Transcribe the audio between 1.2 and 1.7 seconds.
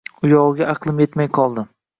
qoldi…